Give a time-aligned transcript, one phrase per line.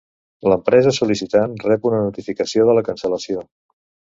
[0.51, 3.45] L'empresa sol·licitant rep una notificació de la cancel·lació.